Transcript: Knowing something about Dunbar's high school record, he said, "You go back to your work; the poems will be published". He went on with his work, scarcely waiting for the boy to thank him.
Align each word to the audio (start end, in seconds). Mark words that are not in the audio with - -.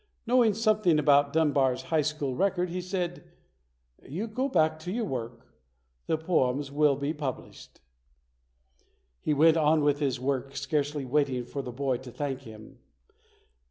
Knowing 0.25 0.51
something 0.55 0.97
about 0.97 1.31
Dunbar's 1.31 1.83
high 1.83 2.01
school 2.01 2.33
record, 2.33 2.71
he 2.71 2.81
said, 2.81 3.23
"You 4.01 4.25
go 4.25 4.49
back 4.49 4.79
to 4.79 4.91
your 4.91 5.05
work; 5.05 5.53
the 6.07 6.17
poems 6.17 6.71
will 6.71 6.95
be 6.95 7.13
published". 7.13 7.81
He 9.19 9.35
went 9.35 9.57
on 9.57 9.83
with 9.83 9.99
his 9.99 10.19
work, 10.19 10.55
scarcely 10.55 11.05
waiting 11.05 11.45
for 11.45 11.61
the 11.61 11.71
boy 11.71 11.97
to 11.97 12.09
thank 12.11 12.39
him. 12.41 12.79